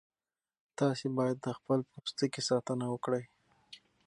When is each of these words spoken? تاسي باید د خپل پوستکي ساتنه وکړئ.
تاسي 0.77 1.07
باید 1.17 1.37
د 1.41 1.47
خپل 1.57 1.79
پوستکي 1.91 2.41
ساتنه 2.49 2.85
وکړئ. 2.89 3.23